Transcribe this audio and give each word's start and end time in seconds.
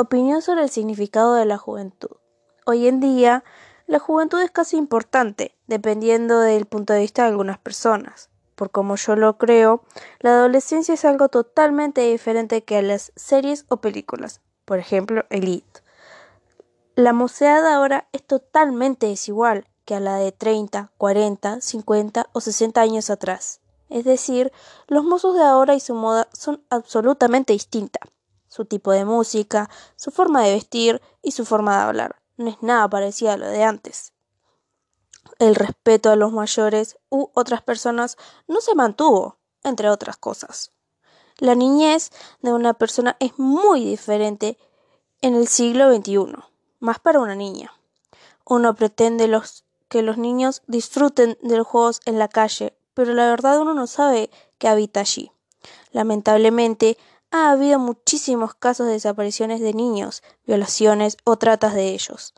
Opinión 0.00 0.42
sobre 0.42 0.62
el 0.62 0.70
significado 0.70 1.34
de 1.34 1.44
la 1.44 1.58
juventud. 1.58 2.18
Hoy 2.66 2.86
en 2.86 3.00
día, 3.00 3.42
la 3.88 3.98
juventud 3.98 4.40
es 4.40 4.52
casi 4.52 4.76
importante, 4.76 5.56
dependiendo 5.66 6.38
del 6.38 6.66
punto 6.66 6.92
de 6.92 7.00
vista 7.00 7.22
de 7.22 7.30
algunas 7.30 7.58
personas. 7.58 8.30
Por 8.54 8.70
como 8.70 8.94
yo 8.94 9.16
lo 9.16 9.38
creo, 9.38 9.82
la 10.20 10.30
adolescencia 10.30 10.94
es 10.94 11.04
algo 11.04 11.28
totalmente 11.28 12.02
diferente 12.02 12.62
que 12.62 12.76
a 12.76 12.82
las 12.82 13.10
series 13.16 13.64
o 13.70 13.78
películas, 13.78 14.40
por 14.64 14.78
ejemplo, 14.78 15.24
Elite. 15.30 15.80
La 16.94 17.12
mocedad 17.12 17.66
ahora 17.66 18.06
es 18.12 18.22
totalmente 18.22 19.08
desigual 19.08 19.66
que 19.84 19.96
a 19.96 20.00
la 20.00 20.14
de 20.18 20.30
30, 20.30 20.92
40, 20.96 21.60
50 21.60 22.30
o 22.32 22.40
60 22.40 22.80
años 22.80 23.10
atrás. 23.10 23.60
Es 23.90 24.04
decir, 24.04 24.52
los 24.86 25.02
mozos 25.02 25.34
de 25.34 25.42
ahora 25.42 25.74
y 25.74 25.80
su 25.80 25.96
moda 25.96 26.28
son 26.32 26.62
absolutamente 26.70 27.52
distintas 27.52 28.08
su 28.48 28.64
tipo 28.64 28.92
de 28.92 29.04
música, 29.04 29.70
su 29.96 30.10
forma 30.10 30.42
de 30.42 30.52
vestir 30.52 31.00
y 31.22 31.32
su 31.32 31.44
forma 31.44 31.76
de 31.76 31.82
hablar. 31.82 32.16
No 32.36 32.48
es 32.48 32.62
nada 32.62 32.88
parecido 32.88 33.32
a 33.32 33.36
lo 33.36 33.46
de 33.46 33.62
antes. 33.62 34.12
El 35.38 35.54
respeto 35.54 36.10
a 36.10 36.16
los 36.16 36.32
mayores 36.32 36.98
u 37.10 37.30
otras 37.34 37.62
personas 37.62 38.16
no 38.46 38.60
se 38.60 38.74
mantuvo, 38.74 39.38
entre 39.62 39.90
otras 39.90 40.16
cosas. 40.16 40.72
La 41.38 41.54
niñez 41.54 42.10
de 42.42 42.52
una 42.52 42.74
persona 42.74 43.16
es 43.20 43.38
muy 43.38 43.84
diferente 43.84 44.58
en 45.20 45.36
el 45.36 45.46
siglo 45.46 45.94
XXI, 45.94 46.34
más 46.80 46.98
para 46.98 47.20
una 47.20 47.34
niña. 47.34 47.72
Uno 48.44 48.74
pretende 48.74 49.28
los, 49.28 49.64
que 49.88 50.02
los 50.02 50.18
niños 50.18 50.62
disfruten 50.66 51.38
de 51.42 51.56
los 51.56 51.66
juegos 51.66 52.00
en 52.06 52.18
la 52.18 52.28
calle, 52.28 52.76
pero 52.94 53.14
la 53.14 53.28
verdad 53.28 53.60
uno 53.60 53.74
no 53.74 53.86
sabe 53.86 54.30
que 54.58 54.68
habita 54.68 55.00
allí. 55.00 55.30
Lamentablemente, 55.92 56.98
ha 57.30 57.50
habido 57.50 57.78
muchísimos 57.78 58.54
casos 58.54 58.86
de 58.86 58.94
desapariciones 58.94 59.60
de 59.60 59.74
niños, 59.74 60.22
violaciones 60.46 61.16
o 61.24 61.36
tratas 61.36 61.74
de 61.74 61.90
ellos. 61.90 62.34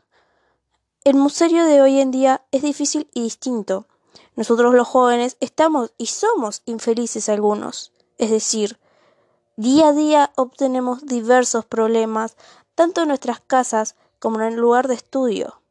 El 1.03 1.15
museo 1.15 1.65
de 1.65 1.81
hoy 1.81 1.99
en 1.99 2.11
día 2.11 2.43
es 2.51 2.61
difícil 2.61 3.09
y 3.13 3.23
distinto. 3.23 3.87
Nosotros 4.35 4.73
los 4.75 4.87
jóvenes 4.87 5.37
estamos 5.39 5.93
y 5.97 6.07
somos 6.07 6.61
infelices 6.65 7.29
algunos. 7.29 7.91
Es 8.17 8.29
decir, 8.29 8.79
día 9.55 9.89
a 9.89 9.93
día 9.93 10.31
obtenemos 10.35 11.05
diversos 11.05 11.65
problemas, 11.65 12.35
tanto 12.75 13.01
en 13.01 13.07
nuestras 13.07 13.39
casas 13.39 13.95
como 14.19 14.39
en 14.39 14.53
el 14.53 14.55
lugar 14.55 14.87
de 14.87 14.93
estudio. 14.93 15.61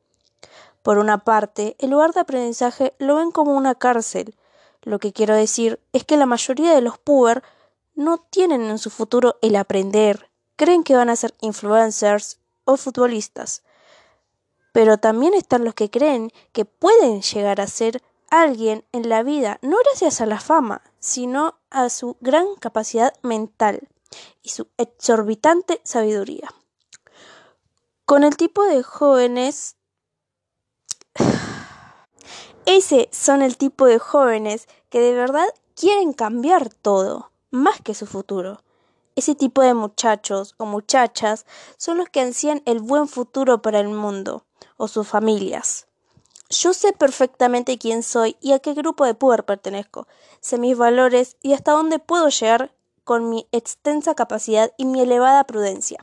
Por 0.82 0.98
una 0.98 1.18
parte, 1.18 1.76
el 1.78 1.90
lugar 1.90 2.12
de 2.12 2.20
aprendizaje 2.20 2.94
lo 2.98 3.16
ven 3.16 3.30
como 3.30 3.54
una 3.54 3.74
cárcel. 3.74 4.34
Lo 4.82 4.98
que 4.98 5.12
quiero 5.12 5.34
decir 5.34 5.78
es 5.92 6.04
que 6.04 6.16
la 6.16 6.26
mayoría 6.26 6.74
de 6.74 6.80
los 6.80 6.98
puber 6.98 7.44
no 8.00 8.18
tienen 8.18 8.62
en 8.62 8.78
su 8.78 8.88
futuro 8.88 9.36
el 9.42 9.54
aprender, 9.56 10.30
creen 10.56 10.84
que 10.84 10.96
van 10.96 11.10
a 11.10 11.16
ser 11.16 11.34
influencers 11.40 12.40
o 12.64 12.78
futbolistas. 12.78 13.62
Pero 14.72 14.98
también 14.98 15.34
están 15.34 15.64
los 15.64 15.74
que 15.74 15.90
creen 15.90 16.32
que 16.52 16.64
pueden 16.64 17.20
llegar 17.20 17.60
a 17.60 17.66
ser 17.66 18.02
alguien 18.30 18.84
en 18.92 19.08
la 19.08 19.22
vida, 19.22 19.58
no 19.60 19.76
gracias 19.84 20.20
a 20.20 20.26
la 20.26 20.40
fama, 20.40 20.82
sino 20.98 21.58
a 21.68 21.90
su 21.90 22.16
gran 22.20 22.54
capacidad 22.54 23.12
mental 23.22 23.86
y 24.42 24.48
su 24.48 24.68
exorbitante 24.78 25.80
sabiduría. 25.84 26.48
Con 28.06 28.24
el 28.24 28.36
tipo 28.36 28.64
de 28.64 28.82
jóvenes 28.82 29.76
ese 32.64 33.10
son 33.12 33.42
el 33.42 33.58
tipo 33.58 33.84
de 33.84 33.98
jóvenes 33.98 34.68
que 34.88 35.00
de 35.00 35.12
verdad 35.12 35.46
quieren 35.74 36.12
cambiar 36.12 36.72
todo 36.72 37.29
más 37.50 37.80
que 37.80 37.94
su 37.94 38.06
futuro. 38.06 38.62
Ese 39.16 39.34
tipo 39.34 39.62
de 39.62 39.74
muchachos 39.74 40.54
o 40.56 40.66
muchachas 40.66 41.46
son 41.76 41.98
los 41.98 42.08
que 42.08 42.20
ansían 42.20 42.62
el 42.64 42.80
buen 42.80 43.08
futuro 43.08 43.60
para 43.60 43.80
el 43.80 43.88
mundo 43.88 44.44
o 44.76 44.88
sus 44.88 45.06
familias. 45.06 45.86
Yo 46.48 46.74
sé 46.74 46.92
perfectamente 46.92 47.78
quién 47.78 48.02
soy 48.02 48.36
y 48.40 48.52
a 48.52 48.58
qué 48.58 48.74
grupo 48.74 49.04
de 49.04 49.14
poder 49.14 49.44
pertenezco, 49.44 50.08
sé 50.40 50.58
mis 50.58 50.76
valores 50.76 51.36
y 51.42 51.52
hasta 51.52 51.72
dónde 51.72 51.98
puedo 52.00 52.28
llegar 52.28 52.74
con 53.04 53.30
mi 53.30 53.46
extensa 53.52 54.14
capacidad 54.14 54.72
y 54.76 54.84
mi 54.84 55.00
elevada 55.00 55.44
prudencia. 55.44 55.98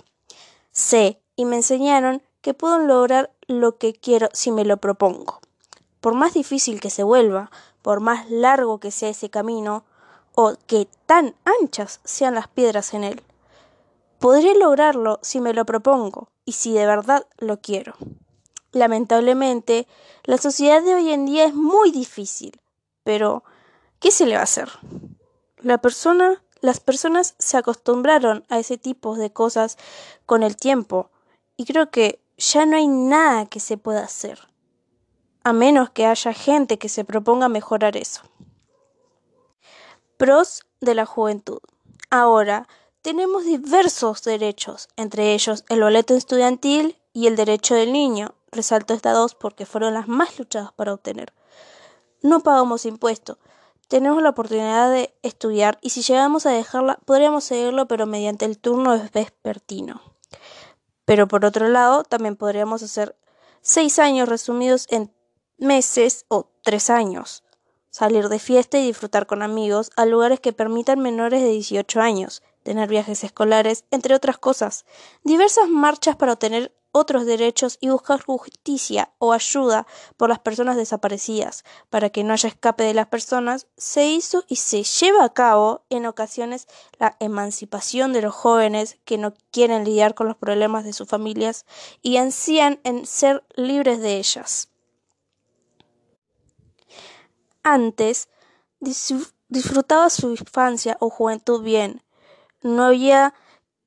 Sé 0.71 1.21
y 1.35 1.45
me 1.45 1.57
enseñaron 1.57 2.21
que 2.41 2.53
puedo 2.53 2.79
lograr 2.79 3.31
lo 3.47 3.77
que 3.77 3.93
quiero 3.93 4.29
si 4.31 4.51
me 4.51 4.63
lo 4.63 4.77
propongo. 4.77 5.39
Por 5.99 6.13
más 6.13 6.33
difícil 6.33 6.79
que 6.79 6.89
se 6.89 7.03
vuelva, 7.03 7.51
por 7.81 7.99
más 7.99 8.29
largo 8.29 8.79
que 8.79 8.91
sea 8.91 9.09
ese 9.09 9.29
camino, 9.29 9.83
o 10.39 10.53
que 10.67 10.87
tan 11.07 11.33
anchas 11.61 11.99
sean 12.03 12.35
las 12.35 12.47
piedras 12.47 12.93
en 12.93 13.03
él. 13.03 13.23
Podré 14.19 14.53
lograrlo 14.53 15.17
si 15.23 15.41
me 15.41 15.51
lo 15.51 15.65
propongo 15.65 16.29
y 16.45 16.51
si 16.51 16.73
de 16.73 16.85
verdad 16.85 17.25
lo 17.39 17.59
quiero. 17.59 17.95
Lamentablemente, 18.71 19.87
la 20.25 20.37
sociedad 20.37 20.83
de 20.83 20.93
hoy 20.93 21.09
en 21.09 21.25
día 21.25 21.45
es 21.45 21.55
muy 21.55 21.89
difícil, 21.89 22.61
pero 23.03 23.43
¿qué 23.99 24.11
se 24.11 24.27
le 24.27 24.35
va 24.35 24.41
a 24.41 24.43
hacer? 24.43 24.69
La 25.57 25.79
persona, 25.79 26.43
las 26.61 26.79
personas 26.79 27.33
se 27.39 27.57
acostumbraron 27.57 28.45
a 28.47 28.59
ese 28.59 28.77
tipo 28.77 29.15
de 29.15 29.33
cosas 29.33 29.75
con 30.27 30.43
el 30.43 30.55
tiempo 30.55 31.09
y 31.55 31.65
creo 31.65 31.89
que 31.89 32.21
ya 32.37 32.67
no 32.67 32.77
hay 32.77 32.87
nada 32.87 33.47
que 33.47 33.59
se 33.59 33.77
pueda 33.77 34.03
hacer, 34.03 34.39
a 35.43 35.51
menos 35.51 35.89
que 35.89 36.05
haya 36.05 36.31
gente 36.31 36.77
que 36.77 36.89
se 36.89 37.05
proponga 37.05 37.49
mejorar 37.49 37.97
eso. 37.97 38.21
Pros 40.17 40.65
de 40.81 40.95
la 40.95 41.05
juventud. 41.05 41.59
Ahora, 42.09 42.67
tenemos 43.03 43.45
diversos 43.45 44.23
derechos, 44.23 44.89
entre 44.95 45.35
ellos 45.35 45.63
el 45.69 45.81
boleto 45.81 46.15
estudiantil 46.15 46.97
y 47.13 47.27
el 47.27 47.35
derecho 47.35 47.75
del 47.75 47.93
niño. 47.93 48.33
Resalto 48.51 48.95
estas 48.95 49.13
dos 49.13 49.35
porque 49.35 49.67
fueron 49.67 49.93
las 49.93 50.07
más 50.07 50.39
luchadas 50.39 50.71
para 50.73 50.95
obtener. 50.95 51.33
No 52.23 52.39
pagamos 52.39 52.87
impuestos. 52.87 53.37
Tenemos 53.87 54.23
la 54.23 54.29
oportunidad 54.29 54.91
de 54.91 55.13
estudiar 55.21 55.77
y 55.83 55.91
si 55.91 56.01
llegamos 56.01 56.47
a 56.47 56.51
dejarla, 56.51 56.97
podríamos 57.05 57.43
seguirlo, 57.43 57.87
pero 57.87 58.07
mediante 58.07 58.45
el 58.45 58.57
turno 58.57 58.99
vespertino. 59.13 60.01
Pero 61.05 61.27
por 61.27 61.45
otro 61.45 61.67
lado, 61.67 62.03
también 62.03 62.35
podríamos 62.35 62.81
hacer 62.81 63.15
seis 63.61 63.99
años 63.99 64.27
resumidos 64.27 64.87
en 64.89 65.13
meses 65.59 66.25
o 66.27 66.49
tres 66.63 66.89
años 66.89 67.43
salir 67.97 68.29
de 68.29 68.37
fiesta 68.37 68.77
y 68.77 68.85
disfrutar 68.85 69.25
con 69.25 69.41
amigos 69.41 69.89
a 69.95 70.05
lugares 70.05 70.39
que 70.39 70.53
permitan 70.53 70.99
menores 70.99 71.41
de 71.41 71.49
18 71.49 71.99
años, 71.99 72.43
tener 72.61 72.87
viajes 72.87 73.23
escolares, 73.23 73.85
entre 73.89 74.13
otras 74.13 74.37
cosas, 74.37 74.85
diversas 75.23 75.67
marchas 75.67 76.15
para 76.15 76.33
obtener 76.33 76.75
otros 76.91 77.25
derechos 77.25 77.79
y 77.81 77.89
buscar 77.89 78.21
justicia 78.21 79.11
o 79.17 79.33
ayuda 79.33 79.87
por 80.15 80.29
las 80.29 80.37
personas 80.37 80.77
desaparecidas, 80.77 81.63
para 81.89 82.11
que 82.11 82.23
no 82.23 82.33
haya 82.33 82.49
escape 82.49 82.83
de 82.83 82.93
las 82.93 83.07
personas, 83.07 83.65
se 83.77 84.05
hizo 84.05 84.43
y 84.47 84.57
se 84.57 84.83
lleva 84.83 85.25
a 85.25 85.33
cabo 85.33 85.81
en 85.89 86.05
ocasiones 86.05 86.67
la 86.99 87.17
emancipación 87.19 88.13
de 88.13 88.21
los 88.21 88.35
jóvenes 88.35 88.99
que 89.05 89.17
no 89.17 89.33
quieren 89.49 89.85
lidiar 89.85 90.13
con 90.13 90.27
los 90.27 90.37
problemas 90.37 90.83
de 90.83 90.93
sus 90.93 91.07
familias 91.07 91.65
y 92.03 92.17
ansían 92.17 92.79
en 92.83 93.07
ser 93.07 93.43
libres 93.55 93.99
de 94.01 94.17
ellas 94.17 94.69
antes 97.73 98.29
disfrutaba 98.79 100.09
su 100.09 100.31
infancia 100.31 100.97
o 100.99 101.09
juventud 101.09 101.61
bien. 101.61 102.03
No 102.61 102.85
había, 102.85 103.33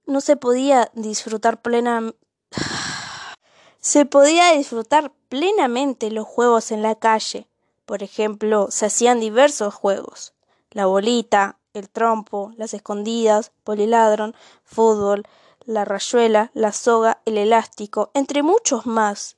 no 0.06 0.20
se 0.20 0.36
podía 0.36 0.91
disfrutar 0.94 1.60
plena, 1.62 2.14
se 3.80 4.06
podía 4.06 4.52
disfrutar 4.52 5.12
plenamente 5.28 6.10
los 6.10 6.26
juegos 6.26 6.70
en 6.72 6.82
la 6.82 6.94
calle. 6.94 7.48
Por 7.86 8.02
ejemplo, 8.02 8.68
se 8.70 8.86
hacían 8.86 9.20
diversos 9.20 9.74
juegos. 9.74 10.34
La 10.70 10.86
bolita, 10.86 11.58
el 11.74 11.88
trompo, 11.88 12.52
las 12.56 12.74
escondidas, 12.74 13.52
poliladron, 13.64 14.34
fútbol, 14.64 15.24
la 15.64 15.84
rayuela, 15.84 16.50
la 16.54 16.72
soga, 16.72 17.21
el 17.24 17.38
elástico, 17.38 18.10
entre 18.15 18.42
muchos 18.42 18.86
más. 18.86 19.36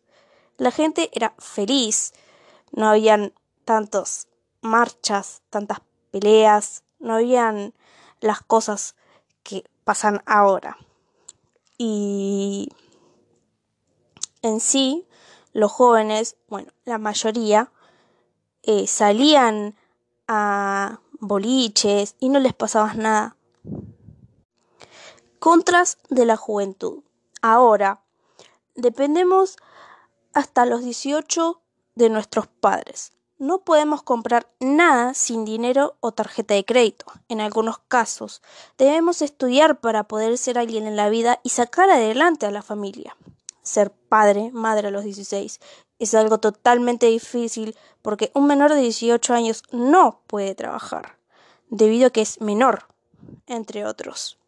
La 0.59 0.71
gente 0.71 1.11
era 1.12 1.35
feliz. 1.39 2.12
No 2.71 2.89
habían 2.89 3.33
tantos 3.65 4.29
marchas, 4.62 5.43
tantas 5.50 5.81
peleas, 6.11 6.85
no 6.99 7.14
habían 7.14 7.75
las 8.20 8.41
cosas 8.41 8.94
que 9.43 9.64
pasan 9.85 10.23
ahora. 10.25 10.79
Y 11.76 12.70
en 14.41 14.61
sí, 14.61 15.06
los 15.53 15.70
jóvenes, 15.70 16.37
bueno, 16.49 16.73
la 16.85 16.99
mayoría, 16.99 17.73
eh, 18.62 18.87
salían 18.87 19.76
a 20.29 21.00
boliches 21.19 22.15
y 22.20 22.29
no 22.29 22.38
les 22.38 22.55
pasaba 22.55 22.94
nada. 22.94 23.37
Contras 25.41 25.99
de 26.08 26.25
la 26.25 26.37
juventud. 26.37 27.03
Ahora, 27.41 28.05
dependemos 28.76 29.56
hasta 30.32 30.65
los 30.65 30.85
18 30.85 31.61
de 31.97 32.08
nuestros 32.08 32.47
padres 32.47 33.12
no 33.43 33.59
podemos 33.59 34.05
comprar 34.05 34.47
nada 34.61 35.15
sin 35.15 35.44
dinero 35.44 35.97
o 35.99 36.12
tarjeta 36.12 36.55
de 36.55 36.65
crédito. 36.65 37.06
En 37.29 37.41
algunos 37.41 37.81
casos, 37.89 38.41
debemos 38.79 39.21
estudiar 39.21 39.81
para 39.81 40.05
poder 40.05 40.39
ser 40.39 40.59
alguien 40.59 40.87
en 40.87 40.94
la 40.94 41.09
vida 41.09 41.41
y 41.43 41.49
sacar 41.49 41.91
adelante 41.91 42.47
a 42.47 42.53
la 42.53 42.62
familia. 42.62 43.17
Ser 43.62 43.91
padre, 43.91 44.53
madre 44.53 44.89
a 44.89 44.91
los 44.93 45.03
16 45.03 45.59
es 45.99 46.15
algo 46.15 46.39
totalmente 46.39 47.06
difícil 47.06 47.77
porque 48.00 48.31
un 48.33 48.47
menor 48.47 48.73
de 48.73 48.81
18 48.81 49.35
años 49.35 49.65
no 49.73 50.21
puede 50.29 50.55
trabajar, 50.55 51.17
debido 51.69 52.06
a 52.06 52.11
que 52.11 52.23
es 52.23 52.41
menor, 52.41 52.87
entre 53.49 53.85
otros. 53.85 54.39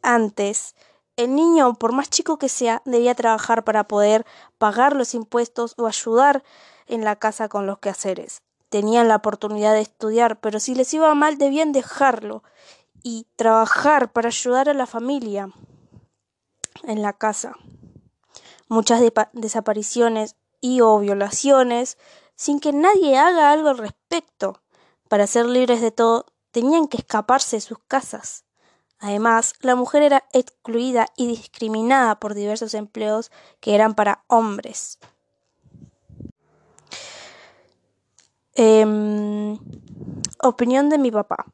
Antes, 0.00 0.76
el 1.16 1.34
niño, 1.34 1.74
por 1.74 1.92
más 1.92 2.08
chico 2.08 2.38
que 2.38 2.48
sea, 2.48 2.80
debía 2.86 3.14
trabajar 3.14 3.64
para 3.64 3.86
poder 3.86 4.24
pagar 4.56 4.96
los 4.96 5.12
impuestos 5.12 5.74
o 5.76 5.86
ayudar 5.86 6.42
en 6.86 7.04
la 7.04 7.16
casa 7.16 7.48
con 7.48 7.66
los 7.66 7.78
quehaceres. 7.78 8.42
Tenían 8.68 9.08
la 9.08 9.16
oportunidad 9.16 9.74
de 9.74 9.80
estudiar, 9.80 10.40
pero 10.40 10.60
si 10.60 10.74
les 10.74 10.92
iba 10.94 11.14
mal 11.14 11.38
debían 11.38 11.72
dejarlo 11.72 12.42
y 13.02 13.26
trabajar 13.36 14.12
para 14.12 14.28
ayudar 14.28 14.68
a 14.68 14.74
la 14.74 14.86
familia 14.86 15.50
en 16.82 17.02
la 17.02 17.12
casa. 17.12 17.54
Muchas 18.68 19.00
desapariciones 19.32 20.36
y 20.60 20.80
o 20.80 20.98
violaciones 20.98 21.98
sin 22.34 22.60
que 22.60 22.72
nadie 22.72 23.16
haga 23.16 23.52
algo 23.52 23.68
al 23.68 23.78
respecto. 23.78 24.60
Para 25.08 25.26
ser 25.26 25.46
libres 25.46 25.80
de 25.80 25.92
todo, 25.92 26.26
tenían 26.50 26.88
que 26.88 26.98
escaparse 26.98 27.56
de 27.56 27.60
sus 27.60 27.78
casas. 27.86 28.44
Además, 28.98 29.54
la 29.60 29.76
mujer 29.76 30.02
era 30.02 30.24
excluida 30.32 31.06
y 31.16 31.26
discriminada 31.26 32.18
por 32.18 32.34
diversos 32.34 32.74
empleos 32.74 33.30
que 33.60 33.74
eran 33.74 33.94
para 33.94 34.24
hombres. 34.26 34.98
Em, 38.56 39.58
opinión 40.42 40.88
de 40.88 40.98
mi 40.98 41.10
papá. 41.10 41.46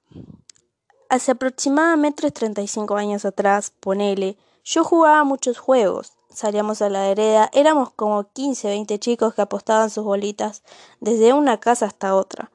Hace 1.09 1.33
aproximadamente 1.33 2.31
35 2.31 2.97
años 2.97 3.25
atrás, 3.25 3.73
ponele, 3.81 4.39
yo 4.65 4.85
jugaba 4.85 5.25
muchos 5.25 5.59
juegos. 5.59 6.13
Salíamos 6.31 6.81
a 6.81 6.89
la 6.89 7.09
hereda, 7.09 7.51
éramos 7.53 7.91
como 7.91 8.25
15, 8.33 8.69
20 8.69 8.99
chicos 8.99 9.35
que 9.35 9.43
apostaban 9.43 9.91
sus 9.91 10.05
bolitas 10.05 10.63
desde 11.01 11.35
una 11.35 11.61
casa 11.61 11.87
hasta 11.87 12.15
otra. 12.15 12.51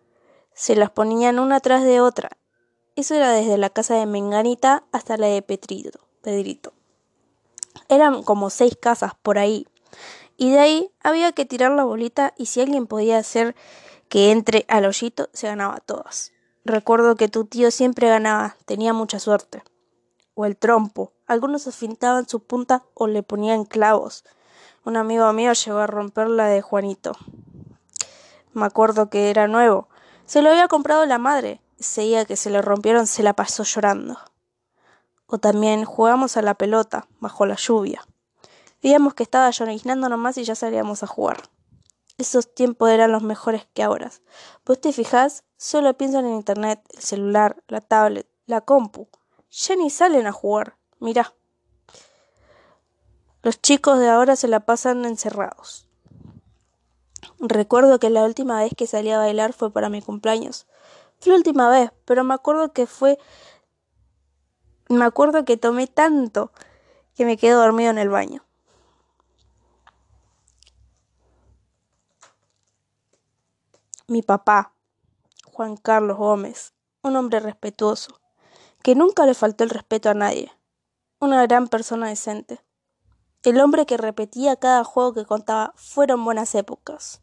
Se 0.54 0.76
las 0.76 0.90
ponían 0.90 1.38
una 1.38 1.60
tras 1.60 1.84
de 1.84 2.02
otra 2.02 2.30
eso 2.98 3.14
era 3.14 3.32
desde 3.32 3.60
la 3.60 3.70
casa 3.70 3.94
de 3.94 4.08
Menganita 4.08 4.84
hasta 4.92 5.18
la 5.18 5.28
de 5.28 5.44
Petrito, 5.44 6.00
Pedrito. 6.24 6.74
Eran 7.90 8.24
como 8.24 8.50
seis 8.50 8.76
casas 8.76 9.12
por 9.22 9.38
ahí. 9.38 9.68
Y 10.36 10.50
de 10.50 10.60
ahí 10.60 10.92
había 11.04 11.32
que 11.32 11.46
tirar 11.46 11.72
la 11.74 11.84
bolita 11.84 12.34
y 12.38 12.48
si 12.48 12.60
alguien 12.60 12.88
podía 12.88 13.20
hacer 13.20 13.56
que 14.09 14.31
entre 14.31 14.65
al 14.68 14.86
hoyito, 14.86 15.30
se 15.33 15.48
ganaba 15.48 15.80
todas. 15.80 16.31
Recuerdo 16.65 17.15
que 17.15 17.27
tu 17.27 17.45
tío 17.45 17.71
siempre 17.71 18.09
ganaba, 18.09 18.57
tenía 18.65 18.94
mucha 18.94 19.19
suerte. 19.19 19.63
O 20.33 20.45
el 20.45 20.57
trompo. 20.57 21.13
Algunos 21.25 21.68
afintaban 21.68 22.27
su 22.27 22.42
punta 22.42 22.83
o 22.94 23.07
le 23.07 23.24
ponían 23.24 23.65
clavos. 23.65 24.24
Un 24.86 24.98
amigo 24.98 25.31
mío 25.33 25.54
llegó 25.54 25.80
a 25.80 25.88
romper 25.88 26.30
la 26.30 26.48
de 26.48 26.62
Juanito. 26.62 27.13
Me 28.54 28.65
acuerdo 28.65 29.09
que 29.09 29.30
era 29.30 29.48
nuevo. 29.48 29.89
Se 30.25 30.42
lo 30.42 30.50
había 30.50 30.68
comprado 30.68 31.06
la 31.06 31.18
madre 31.18 31.62
ese 31.80 32.01
día 32.01 32.25
que 32.25 32.36
se 32.36 32.50
le 32.50 32.62
rompieron 32.62 33.06
se 33.06 33.21
la 33.21 33.33
pasó 33.33 33.63
llorando. 33.63 34.18
O 35.27 35.38
también 35.38 35.86
jugamos 35.86 36.38
a 36.38 36.42
la 36.42 36.56
pelota 36.56 37.07
bajo 37.19 37.45
la 37.45 37.56
lluvia. 37.56 38.06
Veíamos 38.81 39.13
que 39.13 39.24
estaba 39.24 39.50
lloriznando 39.51 40.09
nomás 40.09 40.38
y 40.38 40.44
ya 40.44 40.56
salíamos 40.56 41.04
a 41.04 41.07
jugar. 41.07 41.50
Esos 42.18 42.52
tiempos 42.54 42.90
eran 42.90 43.12
los 43.12 43.22
mejores 43.22 43.68
que 43.75 43.84
ahora. 43.84 44.12
Vos 44.66 44.81
te 44.81 44.92
fijás, 44.92 45.44
solo 45.56 45.96
piensan 45.96 46.25
en 46.25 46.34
internet, 46.34 46.81
el 46.96 47.02
celular, 47.02 47.64
la 47.68 47.80
tablet, 47.80 48.28
la 48.48 48.62
compu. 48.62 49.08
Ya 49.52 49.75
ni 49.75 49.92
salen 49.92 50.25
a 50.25 50.31
jugar. 50.31 50.78
Mirá. 51.00 51.36
Los 53.44 53.62
chicos 53.62 54.00
de 54.00 54.10
ahora 54.10 54.36
se 54.36 54.48
la 54.48 54.62
pasan 54.62 55.06
encerrados. 55.06 55.88
Recuerdo 57.40 58.00
que 58.00 58.10
la 58.10 58.24
última 58.24 58.64
vez 58.64 58.72
que 58.75 58.88
salí 58.88 59.12
a 59.12 59.19
bailar 59.19 59.54
fue 59.54 59.72
para 59.72 59.90
mi 59.90 60.02
cumpleaños. 60.02 60.66
Fue 61.19 61.31
la 61.31 61.38
última 61.38 61.69
vez, 61.69 61.92
pero 62.06 62.24
me 62.24 62.34
acuerdo 62.34 62.74
que 62.74 62.88
fue... 62.88 63.19
Me 64.90 65.06
acuerdo 65.06 65.46
que 65.46 65.58
tomé 65.58 65.86
tanto 65.86 66.52
que 67.16 67.25
me 67.25 67.38
quedé 67.38 67.52
dormido 67.52 67.92
en 67.92 68.00
el 68.00 68.10
baño. 68.10 68.47
Mi 74.09 74.21
papá, 74.21 74.71
Juan 75.51 75.75
Carlos 75.75 76.15
Gómez, 76.15 76.74
un 77.01 77.18
hombre 77.18 77.42
respetuoso, 77.42 78.21
que 78.81 78.95
nunca 78.95 79.25
le 79.25 79.33
faltó 79.33 79.65
el 79.65 79.69
respeto 79.69 80.09
a 80.09 80.13
nadie, 80.13 80.50
una 81.19 81.45
gran 81.45 81.68
persona 81.68 82.07
decente. 82.07 82.63
El 83.44 83.59
hombre 83.59 83.86
que 83.86 83.98
repetía 83.98 84.56
cada 84.56 84.86
juego 84.86 85.13
que 85.13 85.25
contaba 85.25 85.74
fueron 85.75 86.24
buenas 86.24 86.56
épocas. 86.56 87.19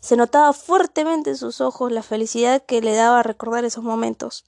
Se 0.00 0.16
notaba 0.16 0.54
fuertemente 0.54 1.28
en 1.28 1.36
sus 1.36 1.60
ojos 1.60 1.92
la 1.92 2.02
felicidad 2.02 2.62
que 2.64 2.80
le 2.80 2.94
daba 2.94 3.22
recordar 3.22 3.66
esos 3.66 3.84
momentos. 3.84 4.46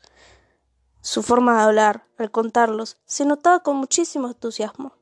Su 1.02 1.23
forma 1.23 1.58
de 1.58 1.64
hablar, 1.64 2.06
al 2.17 2.31
contarlos, 2.31 2.96
se 3.05 3.26
notaba 3.26 3.61
con 3.61 3.76
muchísimo 3.76 4.28
entusiasmo. 4.28 4.93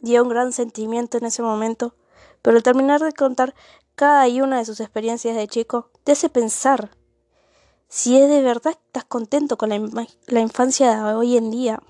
Dio 0.00 0.22
un 0.22 0.28
gran 0.28 0.52
sentimiento 0.52 1.18
en 1.18 1.24
ese 1.24 1.42
momento, 1.42 1.96
pero 2.44 2.58
al 2.58 2.62
terminar 2.62 3.00
de 3.00 3.14
contar 3.14 3.54
cada 3.94 4.28
una 4.28 4.58
de 4.58 4.66
sus 4.66 4.80
experiencias 4.80 5.34
de 5.34 5.48
chico, 5.48 5.88
te 6.04 6.12
hace 6.12 6.28
pensar 6.28 6.90
si 7.88 8.18
es 8.18 8.28
de 8.28 8.42
verdad 8.42 8.74
estás 8.86 9.06
contento 9.06 9.56
con 9.56 9.70
la, 9.70 10.06
la 10.26 10.40
infancia 10.40 10.94
de 10.94 11.14
hoy 11.14 11.38
en 11.38 11.50
día. 11.50 11.80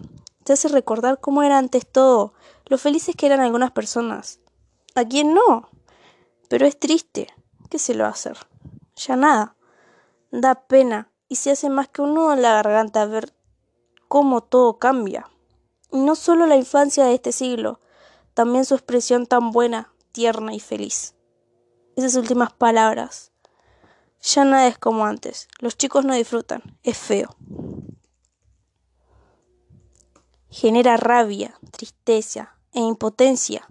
Te 0.44 0.52
hace 0.52 0.68
recordar 0.68 1.18
cómo 1.18 1.42
era 1.42 1.58
antes 1.58 1.90
todo, 1.90 2.34
lo 2.66 2.78
felices 2.78 3.16
que 3.16 3.26
eran 3.26 3.40
algunas 3.40 3.72
personas. 3.72 4.38
¿A 4.94 5.04
quién 5.04 5.34
no? 5.34 5.70
Pero 6.48 6.66
es 6.66 6.78
triste 6.78 7.26
¿qué 7.68 7.80
se 7.80 7.94
lo 7.94 8.04
va 8.04 8.10
a 8.10 8.12
hacer? 8.12 8.38
Ya 8.94 9.16
nada. 9.16 9.56
Da 10.30 10.54
pena 10.68 11.10
y 11.26 11.34
se 11.34 11.50
hace 11.50 11.68
más 11.68 11.88
que 11.88 12.00
un 12.00 12.14
nudo 12.14 12.32
en 12.32 12.42
la 12.42 12.52
garganta 12.52 13.06
ver 13.06 13.34
cómo 14.06 14.40
todo 14.40 14.78
cambia. 14.78 15.28
Y 15.90 15.98
no 15.98 16.14
solo 16.14 16.46
la 16.46 16.54
infancia 16.54 17.06
de 17.06 17.14
este 17.14 17.32
siglo, 17.32 17.80
también 18.34 18.64
su 18.64 18.74
expresión 18.74 19.26
tan 19.26 19.50
buena, 19.50 19.94
tierna 20.14 20.55
y 20.55 20.61
feliz. 20.61 21.14
Esas 21.96 22.14
últimas 22.14 22.55
palabras. 22.55 23.32
Ya 24.22 24.46
nada 24.46 24.66
es 24.66 24.78
como 24.78 25.05
antes. 25.05 25.49
Los 25.58 25.76
chicos 25.76 26.06
no 26.06 26.14
disfrutan. 26.14 26.62
Es 26.82 26.96
feo. 26.96 27.37
Genera 30.49 30.96
rabia, 30.96 31.58
tristeza 31.70 32.56
e 32.72 32.81
impotencia 32.81 33.69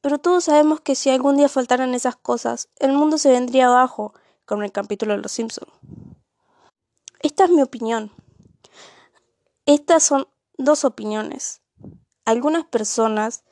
pero 0.00 0.18
todos 0.18 0.44
sabemos 0.44 0.80
que 0.80 0.94
si 0.94 1.10
algún 1.10 1.36
día 1.36 1.48
faltaran 1.48 1.94
esas 1.94 2.16
cosas, 2.16 2.68
el 2.78 2.92
mundo 2.92 3.18
se 3.18 3.30
vendría 3.30 3.66
abajo, 3.66 4.14
como 4.46 4.62
el 4.62 4.72
capítulo 4.72 5.14
de 5.14 5.22
Los 5.22 5.32
Simpson. 5.32 5.68
Esta 7.20 7.44
es 7.44 7.50
mi 7.50 7.62
opinión. 7.62 8.10
Estas 9.66 10.02
son 10.02 10.26
dos 10.56 10.84
opiniones. 10.84 11.60
Algunas 12.24 12.64
personas 12.64 13.44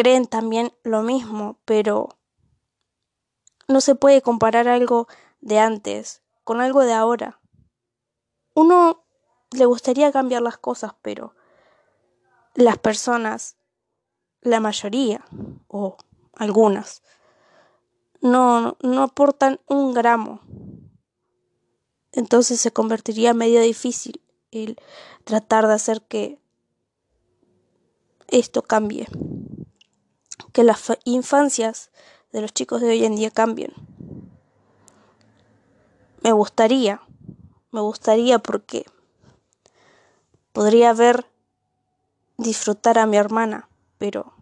creen 0.00 0.24
también 0.24 0.72
lo 0.82 1.02
mismo, 1.02 1.58
pero 1.66 2.08
no 3.68 3.82
se 3.82 3.94
puede 3.94 4.22
comparar 4.22 4.66
algo 4.66 5.08
de 5.42 5.58
antes 5.58 6.22
con 6.42 6.62
algo 6.62 6.80
de 6.80 6.94
ahora. 6.94 7.38
Uno 8.54 9.04
le 9.50 9.66
gustaría 9.66 10.10
cambiar 10.10 10.40
las 10.40 10.56
cosas, 10.56 10.94
pero 11.02 11.34
las 12.54 12.78
personas 12.78 13.58
la 14.40 14.58
mayoría, 14.58 15.22
o 15.68 15.98
algunas, 16.32 17.02
no, 18.22 18.78
no 18.82 19.02
aportan 19.02 19.60
un 19.66 19.92
gramo. 19.92 20.40
Entonces 22.12 22.58
se 22.58 22.72
convertiría 22.72 23.34
medio 23.34 23.60
difícil 23.60 24.22
el 24.50 24.78
tratar 25.24 25.66
de 25.66 25.74
hacer 25.74 26.00
que 26.00 26.40
esto 28.28 28.62
cambie, 28.62 29.06
que 30.52 30.64
las 30.64 30.92
infancias 31.04 31.90
de 32.32 32.42
los 32.42 32.52
chicos 32.52 32.80
de 32.80 32.90
hoy 32.90 33.04
en 33.04 33.16
día 33.16 33.30
cambien. 33.30 33.72
Me 36.22 36.32
gustaría, 36.32 37.00
me 37.70 37.80
gustaría 37.80 38.38
porque 38.38 38.84
podría 40.52 40.92
ver 40.92 41.26
disfrutar 42.36 42.98
a 42.98 43.06
mi 43.06 43.16
hermana 43.16 43.70
pero 44.00 44.32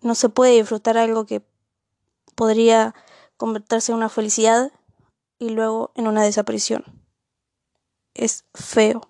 no 0.00 0.14
se 0.14 0.28
puede 0.28 0.52
disfrutar 0.52 0.96
algo 0.96 1.26
que 1.26 1.42
podría 2.36 2.94
convertirse 3.36 3.90
en 3.90 3.98
una 3.98 4.08
felicidad 4.08 4.70
y 5.40 5.48
luego 5.48 5.90
en 5.96 6.06
una 6.06 6.22
desaparición. 6.22 6.84
Es 8.14 8.44
feo. 8.54 9.00